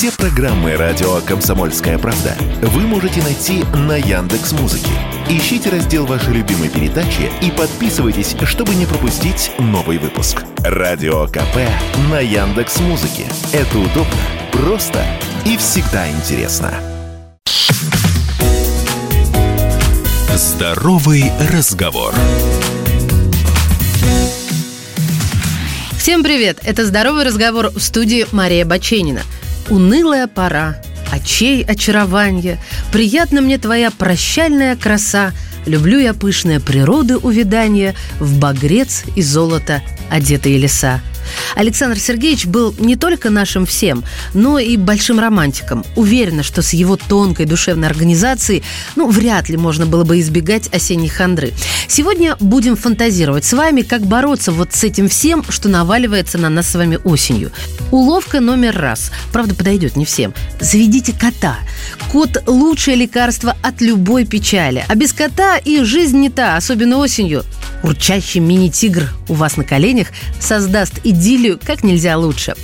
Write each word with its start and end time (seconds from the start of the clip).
Все 0.00 0.10
программы 0.12 0.76
радио 0.76 1.20
Комсомольская 1.20 1.98
правда 1.98 2.34
вы 2.62 2.86
можете 2.86 3.22
найти 3.22 3.64
на 3.74 3.98
Яндекс 3.98 4.52
Музыке. 4.52 4.88
Ищите 5.28 5.68
раздел 5.68 6.06
вашей 6.06 6.32
любимой 6.32 6.70
передачи 6.70 7.30
и 7.42 7.50
подписывайтесь, 7.50 8.34
чтобы 8.44 8.74
не 8.76 8.86
пропустить 8.86 9.52
новый 9.58 9.98
выпуск. 9.98 10.42
Радио 10.60 11.26
КП 11.26 11.68
на 12.10 12.18
Яндекс 12.18 12.80
Музыке. 12.80 13.26
Это 13.52 13.78
удобно, 13.78 14.16
просто 14.52 15.04
и 15.44 15.58
всегда 15.58 16.10
интересно. 16.10 16.72
Здоровый 20.34 21.30
разговор. 21.52 22.14
Всем 25.98 26.22
привет! 26.22 26.58
Это 26.62 26.86
«Здоровый 26.86 27.26
разговор» 27.26 27.68
в 27.68 27.80
студии 27.80 28.26
Мария 28.32 28.64
Баченина. 28.64 29.20
Унылая 29.68 30.26
пора, 30.26 30.76
очей 31.12 31.62
очарование, 31.62 32.58
приятна 32.92 33.40
мне 33.40 33.58
твоя 33.58 33.90
прощальная 33.90 34.76
краса, 34.76 35.32
люблю 35.66 35.98
я 35.98 36.14
пышные 36.14 36.60
природы 36.60 37.16
увядания, 37.18 37.94
в 38.18 38.38
багрец 38.38 39.04
и 39.16 39.22
золото 39.22 39.82
одетые 40.10 40.58
леса. 40.58 41.00
Александр 41.54 41.98
Сергеевич 41.98 42.46
был 42.46 42.74
не 42.78 42.96
только 42.96 43.30
нашим 43.30 43.66
всем, 43.66 44.04
но 44.34 44.58
и 44.58 44.76
большим 44.76 45.20
романтиком. 45.20 45.84
Уверена, 45.96 46.42
что 46.42 46.62
с 46.62 46.72
его 46.72 46.96
тонкой 46.96 47.46
душевной 47.46 47.88
организацией, 47.88 48.62
ну, 48.96 49.08
вряд 49.10 49.48
ли 49.48 49.56
можно 49.56 49.86
было 49.86 50.04
бы 50.04 50.20
избегать 50.20 50.68
осенней 50.72 51.08
хандры. 51.08 51.52
Сегодня 51.88 52.36
будем 52.40 52.76
фантазировать 52.76 53.44
с 53.44 53.52
вами, 53.52 53.82
как 53.82 54.02
бороться 54.02 54.52
вот 54.52 54.72
с 54.72 54.84
этим 54.84 55.08
всем, 55.08 55.44
что 55.48 55.68
наваливается 55.68 56.38
на 56.38 56.48
нас 56.48 56.70
с 56.70 56.74
вами 56.74 56.98
осенью. 57.04 57.52
Уловка 57.90 58.40
номер 58.40 58.76
раз. 58.76 59.10
Правда, 59.32 59.54
подойдет 59.54 59.96
не 59.96 60.04
всем. 60.04 60.34
Заведите 60.60 61.12
кота. 61.12 61.56
Кот– 62.12 62.42
лучшее 62.46 62.96
лекарство 62.96 63.56
от 63.62 63.80
любой 63.80 64.24
печали. 64.24 64.84
А 64.88 64.94
без 64.94 65.12
кота 65.12 65.56
и 65.58 65.82
жизнь 65.82 66.18
не 66.18 66.30
та, 66.30 66.56
особенно 66.56 66.98
осенью 66.98 67.44
урчащий 67.82 68.40
мини-тигр 68.40 69.08
у 69.28 69.34
вас 69.34 69.56
на 69.56 69.64
коленях 69.64 70.08
создаст 70.38 71.00
идиллию 71.04 71.58
как 71.64 71.84
нельзя 71.84 72.16
лучше. 72.16 72.54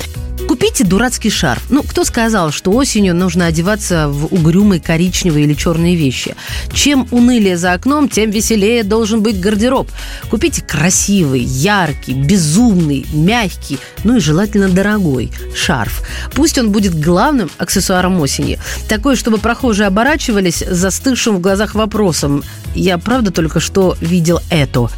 Купите 0.56 0.84
дурацкий 0.84 1.28
шарф. 1.28 1.64
Ну, 1.68 1.82
кто 1.82 2.02
сказал, 2.02 2.50
что 2.50 2.70
осенью 2.70 3.14
нужно 3.14 3.44
одеваться 3.44 4.08
в 4.08 4.32
угрюмые 4.32 4.80
коричневые 4.80 5.44
или 5.44 5.52
черные 5.52 5.96
вещи? 5.96 6.34
Чем 6.72 7.06
унылее 7.10 7.58
за 7.58 7.74
окном, 7.74 8.08
тем 8.08 8.30
веселее 8.30 8.82
должен 8.82 9.20
быть 9.20 9.38
гардероб. 9.38 9.90
Купите 10.30 10.62
красивый, 10.62 11.42
яркий, 11.42 12.14
безумный, 12.14 13.04
мягкий, 13.12 13.78
ну 14.02 14.16
и 14.16 14.20
желательно 14.20 14.70
дорогой 14.70 15.30
шарф. 15.54 16.08
Пусть 16.32 16.56
он 16.56 16.72
будет 16.72 16.98
главным 16.98 17.50
аксессуаром 17.58 18.18
осени. 18.22 18.58
Такой, 18.88 19.16
чтобы 19.16 19.36
прохожие 19.36 19.88
оборачивались 19.88 20.64
застывшим 20.66 21.36
в 21.36 21.41
глазах 21.42 21.74
вопросом 21.74 22.42
«Я 22.74 22.96
правда 22.96 23.30
только 23.30 23.60
что 23.60 23.94
видел 24.00 24.41
это?» 24.48 24.88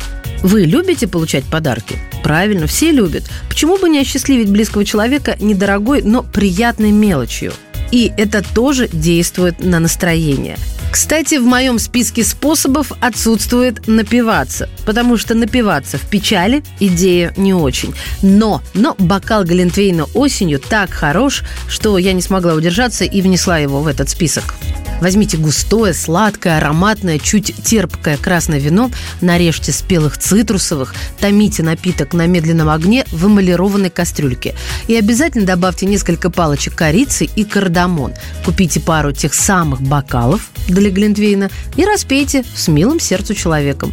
Вы 0.42 0.66
любите 0.66 1.08
получать 1.08 1.44
подарки? 1.44 1.98
Правильно, 2.28 2.66
все 2.66 2.90
любят. 2.90 3.24
Почему 3.48 3.78
бы 3.78 3.88
не 3.88 4.00
осчастливить 4.00 4.50
близкого 4.50 4.84
человека 4.84 5.38
недорогой, 5.40 6.02
но 6.02 6.22
приятной 6.22 6.90
мелочью? 6.90 7.54
И 7.90 8.12
это 8.18 8.44
тоже 8.54 8.86
действует 8.86 9.64
на 9.64 9.80
настроение. 9.80 10.58
Кстати, 10.92 11.38
в 11.38 11.46
моем 11.46 11.78
списке 11.78 12.22
способов 12.24 12.92
отсутствует 13.00 13.88
напиваться, 13.88 14.68
потому 14.84 15.16
что 15.16 15.34
напиваться 15.34 15.96
в 15.96 16.02
печали 16.02 16.62
идея 16.80 17.32
не 17.38 17.54
очень. 17.54 17.94
Но, 18.20 18.60
но 18.74 18.94
бокал 18.98 19.44
Галентвейна 19.44 20.04
осенью 20.12 20.58
так 20.58 20.90
хорош, 20.90 21.44
что 21.66 21.96
я 21.96 22.12
не 22.12 22.20
смогла 22.20 22.52
удержаться 22.52 23.06
и 23.06 23.22
внесла 23.22 23.56
его 23.56 23.80
в 23.80 23.86
этот 23.86 24.10
список. 24.10 24.54
Возьмите 25.00 25.36
густое, 25.36 25.94
сладкое, 25.94 26.58
ароматное, 26.58 27.18
чуть 27.18 27.54
терпкое 27.62 28.16
красное 28.16 28.58
вино, 28.58 28.90
нарежьте 29.20 29.72
спелых 29.72 30.18
цитрусовых, 30.18 30.94
томите 31.20 31.62
напиток 31.62 32.14
на 32.14 32.26
медленном 32.26 32.68
огне 32.68 33.04
в 33.12 33.26
эмалированной 33.26 33.90
кастрюльке. 33.90 34.54
И 34.86 34.96
обязательно 34.96 35.46
добавьте 35.46 35.86
несколько 35.86 36.30
палочек 36.30 36.74
корицы 36.74 37.24
и 37.24 37.44
кардамон. 37.44 38.12
Купите 38.44 38.80
пару 38.80 39.12
тех 39.12 39.34
самых 39.34 39.80
бокалов 39.80 40.50
для 40.68 40.90
глинтвейна 40.90 41.50
и 41.76 41.84
распейте 41.84 42.44
с 42.54 42.68
милым 42.68 43.00
сердцу 43.00 43.34
человеком. 43.34 43.92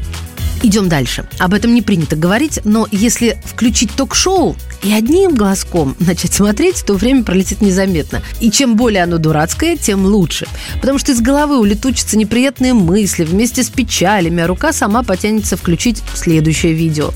Идем 0.65 0.89
дальше. 0.89 1.29
Об 1.37 1.53
этом 1.53 1.75
не 1.75 1.83
принято 1.83 2.15
говорить, 2.15 2.59
но 2.63 2.87
если 2.91 3.37
включить 3.45 3.91
ток-шоу 3.91 4.55
и 4.81 4.91
одним 4.91 5.35
глазком 5.35 5.95
начать 5.99 6.33
смотреть, 6.33 6.83
то 6.83 6.95
время 6.95 7.23
пролетит 7.23 7.61
незаметно. 7.61 8.23
И 8.39 8.49
чем 8.49 8.75
более 8.75 9.03
оно 9.03 9.19
дурацкое, 9.19 9.77
тем 9.77 10.07
лучше. 10.07 10.47
Потому 10.81 10.97
что 10.97 11.11
из 11.11 11.21
головы 11.21 11.59
улетучатся 11.59 12.17
неприятные 12.17 12.73
мысли 12.73 13.25
вместе 13.25 13.61
с 13.61 13.69
печалями, 13.69 14.41
а 14.41 14.47
рука 14.47 14.73
сама 14.73 15.03
потянется 15.03 15.55
включить 15.55 16.01
следующее 16.15 16.73
видео. 16.73 17.11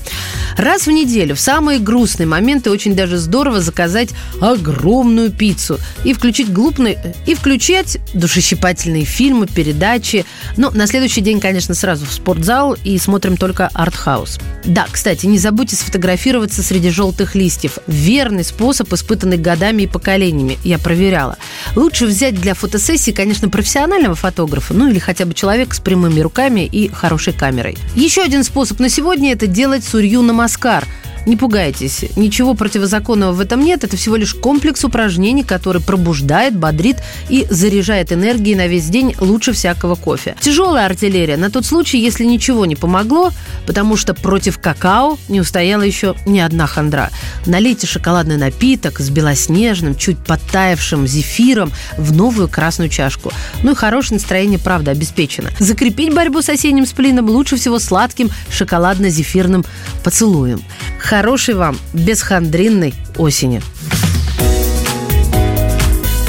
Раз 0.56 0.86
в 0.86 0.92
неделю, 0.92 1.34
в 1.34 1.40
самые 1.40 1.80
грустные 1.80 2.28
моменты, 2.28 2.70
очень 2.70 2.94
даже 2.94 3.18
здорово 3.18 3.60
заказать 3.60 4.10
огромную 4.40 5.32
пиццу 5.32 5.80
и 6.04 6.12
включить 6.12 6.52
глупные, 6.52 7.16
и 7.26 7.34
включать 7.34 7.98
душещипательные 8.14 9.04
фильмы, 9.04 9.48
передачи. 9.48 10.24
Но 10.56 10.70
на 10.70 10.86
следующий 10.86 11.20
день, 11.20 11.40
конечно, 11.40 11.74
сразу 11.74 12.06
в 12.06 12.12
спортзал 12.12 12.76
и 12.84 12.96
смотрим 12.98 13.36
только 13.40 13.68
артхаус. 13.74 14.38
Да, 14.64 14.86
кстати, 14.90 15.26
не 15.26 15.38
забудьте 15.38 15.74
сфотографироваться 15.74 16.62
среди 16.62 16.90
желтых 16.90 17.34
листьев. 17.34 17.78
Верный 17.88 18.44
способ, 18.44 18.92
испытанный 18.92 19.38
годами 19.38 19.82
и 19.82 19.86
поколениями. 19.86 20.58
Я 20.62 20.78
проверяла. 20.78 21.38
Лучше 21.74 22.06
взять 22.06 22.38
для 22.40 22.54
фотосессии, 22.54 23.10
конечно, 23.10 23.48
профессионального 23.48 24.14
фотографа, 24.14 24.74
ну 24.74 24.88
или 24.88 24.98
хотя 24.98 25.24
бы 25.24 25.34
человека 25.34 25.74
с 25.74 25.80
прямыми 25.80 26.20
руками 26.20 26.60
и 26.66 26.88
хорошей 26.88 27.32
камерой. 27.32 27.78
Еще 27.96 28.22
один 28.22 28.44
способ 28.44 28.78
на 28.78 28.88
сегодня– 28.88 29.32
это 29.32 29.46
делать 29.46 29.82
сурью 29.82 30.22
намаскар– 30.22 30.86
не 31.26 31.36
пугайтесь, 31.36 32.04
ничего 32.16 32.54
противозаконного 32.54 33.32
в 33.32 33.40
этом 33.40 33.62
нет. 33.62 33.84
Это 33.84 33.96
всего 33.96 34.16
лишь 34.16 34.34
комплекс 34.34 34.84
упражнений, 34.84 35.42
который 35.42 35.82
пробуждает, 35.82 36.56
бодрит 36.56 36.96
и 37.28 37.46
заряжает 37.50 38.12
энергией 38.12 38.56
на 38.56 38.66
весь 38.66 38.86
день 38.86 39.14
лучше 39.20 39.52
всякого 39.52 39.94
кофе. 39.94 40.34
Тяжелая 40.40 40.86
артиллерия 40.86 41.36
на 41.36 41.50
тот 41.50 41.66
случай, 41.66 41.98
если 41.98 42.24
ничего 42.24 42.66
не 42.66 42.76
помогло, 42.76 43.30
потому 43.66 43.96
что 43.96 44.14
против 44.14 44.58
какао 44.58 45.18
не 45.28 45.40
устояла 45.40 45.82
еще 45.82 46.14
ни 46.26 46.38
одна 46.38 46.66
хандра. 46.66 47.10
Налейте 47.46 47.86
шоколадный 47.86 48.36
напиток 48.36 49.00
с 49.00 49.10
белоснежным, 49.10 49.94
чуть 49.94 50.18
подтаявшим 50.18 51.06
зефиром 51.06 51.72
в 51.96 52.12
новую 52.12 52.48
красную 52.48 52.88
чашку. 52.88 53.30
Ну 53.62 53.72
и 53.72 53.74
хорошее 53.74 54.18
настроение, 54.18 54.58
правда, 54.58 54.90
обеспечено. 54.92 55.50
Закрепить 55.58 56.14
борьбу 56.14 56.42
с 56.42 56.48
осенним 56.48 56.86
сплином 56.86 57.28
лучше 57.28 57.56
всего 57.56 57.78
сладким 57.78 58.30
шоколадно-зефирным 58.50 59.64
поцелуем. 60.02 60.62
Хорошей 61.00 61.54
вам 61.54 61.78
бесхандринной 61.92 62.94
осени. 63.16 63.62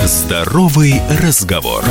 Здоровый 0.06 1.02
разговор. 1.22 1.84